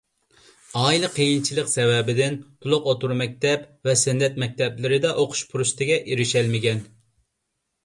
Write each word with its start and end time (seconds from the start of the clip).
ئائىلە 0.79 1.09
قىيىنچىلىق 1.17 1.69
سەۋەبىدىن 1.73 2.37
تولۇق 2.65 2.89
ئوتتۇرا 2.93 3.19
مەكتەپ 3.21 3.69
ۋە 3.91 3.97
سەنئەت 4.07 4.41
مەكتەپلىرىدە 4.47 5.15
ئوقۇش 5.27 5.45
پۇرسىتىگە 5.55 6.01
ئېرىشەلمىگەن. 6.03 6.85